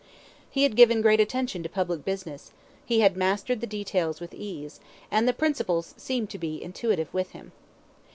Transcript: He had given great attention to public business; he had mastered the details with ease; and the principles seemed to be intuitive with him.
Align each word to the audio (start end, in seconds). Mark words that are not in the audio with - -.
He 0.49 0.63
had 0.63 0.75
given 0.75 0.99
great 1.03 1.19
attention 1.19 1.61
to 1.61 1.69
public 1.69 2.03
business; 2.03 2.53
he 2.83 3.01
had 3.01 3.15
mastered 3.15 3.61
the 3.61 3.67
details 3.67 4.19
with 4.19 4.33
ease; 4.33 4.79
and 5.11 5.27
the 5.27 5.31
principles 5.31 5.93
seemed 5.95 6.31
to 6.31 6.39
be 6.39 6.59
intuitive 6.63 7.13
with 7.13 7.33
him. 7.33 7.51